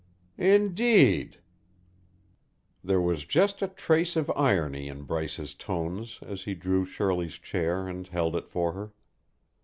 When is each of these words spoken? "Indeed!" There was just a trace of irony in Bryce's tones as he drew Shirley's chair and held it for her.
"Indeed!" 0.39 1.37
There 2.83 2.99
was 2.99 3.23
just 3.23 3.61
a 3.61 3.67
trace 3.67 4.15
of 4.15 4.31
irony 4.31 4.87
in 4.87 5.03
Bryce's 5.03 5.53
tones 5.53 6.17
as 6.23 6.45
he 6.45 6.55
drew 6.55 6.85
Shirley's 6.85 7.37
chair 7.37 7.87
and 7.87 8.07
held 8.07 8.35
it 8.35 8.49
for 8.49 8.71
her. 8.71 8.93